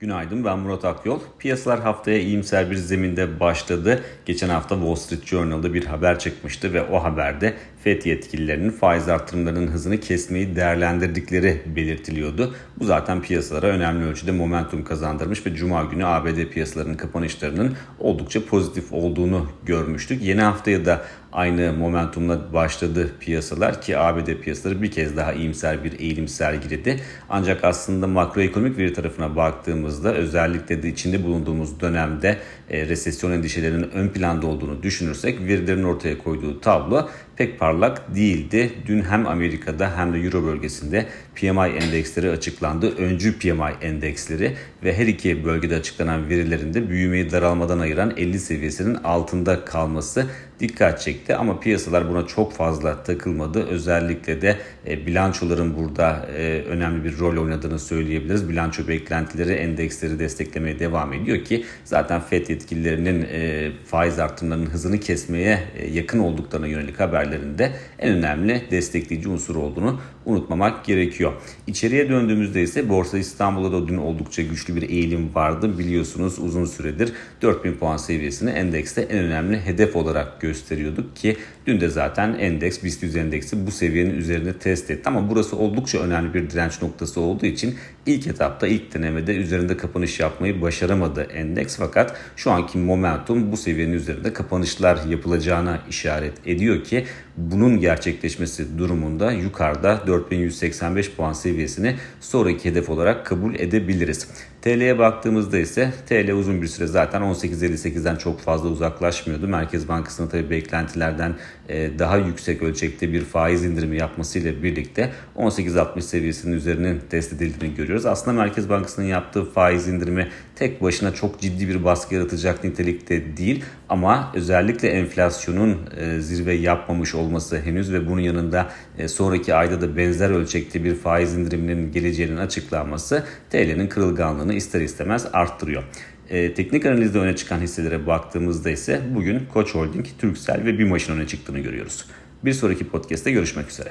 [0.00, 1.20] Günaydın ben Murat Akyol.
[1.38, 4.02] Piyasalar haftaya iyimser bir zeminde başladı.
[4.26, 7.54] Geçen hafta Wall Street Journal'da bir haber çıkmıştı ve o haberde
[7.84, 12.54] FED yetkililerinin faiz artırımlarının hızını kesmeyi değerlendirdikleri belirtiliyordu.
[12.78, 18.92] Bu zaten piyasalara önemli ölçüde momentum kazandırmış ve Cuma günü ABD piyasalarının kapanışlarının oldukça pozitif
[18.92, 20.22] olduğunu görmüştük.
[20.22, 21.02] Yeni haftaya da
[21.32, 27.00] aynı momentumla başladı piyasalar ki ABD piyasaları bir kez daha iyimser bir eğilim sergiledi.
[27.28, 32.38] Ancak aslında makroekonomik veri tarafına baktığımızda özellikle de içinde bulunduğumuz dönemde
[32.70, 37.08] e, resesyon endişelerinin ön planda olduğunu düşünürsek verilerin ortaya koyduğu tablo
[37.40, 38.70] pek parlak değildi.
[38.86, 42.96] Dün hem Amerika'da hem de Euro bölgesinde PMI endeksleri açıklandı.
[42.96, 48.94] Öncü PMI endeksleri ve her iki bölgede açıklanan verilerin de büyümeyi daralmadan ayıran 50 seviyesinin
[48.94, 50.26] altında kalması
[50.60, 53.66] dikkat çekti ama piyasalar buna çok fazla takılmadı.
[53.66, 54.56] Özellikle de
[54.86, 58.48] e, bilançoların burada e, önemli bir rol oynadığını söyleyebiliriz.
[58.48, 65.60] Bilanço beklentileri endeksleri desteklemeye devam ediyor ki zaten FED yetkililerinin e, faiz artımlarının hızını kesmeye
[65.76, 71.32] e, yakın olduklarına yönelik haberlerinde en önemli destekleyici unsur olduğunu unutmamak gerekiyor.
[71.66, 75.78] İçeriye döndüğümüzde ise Borsa İstanbul'da da dün oldukça güçlü bir eğilim vardı.
[75.78, 81.88] Biliyorsunuz uzun süredir 4000 puan seviyesini endekste en önemli hedef olarak gösteriyorduk ki dün de
[81.88, 85.02] zaten endeks BIST 100 endeksi bu seviyenin üzerinde test etti.
[85.08, 87.74] Ama burası oldukça önemli bir direnç noktası olduğu için
[88.06, 91.76] ilk etapta ilk denemede üzerinde kapanış yapmayı başaramadı endeks.
[91.76, 97.04] Fakat şu anki momentum bu seviyenin üzerinde kapanışlar yapılacağına işaret ediyor ki
[97.50, 104.28] bunun gerçekleşmesi durumunda yukarıda 4185 puan seviyesini sonraki hedef olarak kabul edebiliriz.
[104.62, 109.48] TL'ye baktığımızda ise TL uzun bir süre zaten 18.58'den çok fazla uzaklaşmıyordu.
[109.48, 111.34] Merkez Bankası'nın tabii beklentilerden
[111.68, 118.06] e, daha yüksek ölçekte bir faiz indirimi yapmasıyla birlikte 18.60 seviyesinin üzerinin test edildiğini görüyoruz.
[118.06, 123.64] Aslında Merkez Bankası'nın yaptığı faiz indirimi tek başına çok ciddi bir baskı yaratacak nitelikte değil
[123.88, 127.29] ama özellikle enflasyonun e, zirve yapmamış olması
[127.64, 133.24] henüz ve bunun yanında e, sonraki ayda da benzer ölçekte bir faiz indiriminin geleceğinin açıklanması
[133.50, 135.82] TL'nin kırılganlığını ister istemez arttırıyor.
[136.30, 141.26] E, teknik analizde öne çıkan hisselere baktığımızda ise bugün Koç Holding, Turkcell ve BİMAŞ'ın öne
[141.26, 142.04] çıktığını görüyoruz.
[142.44, 143.90] Bir sonraki podcast'te görüşmek üzere.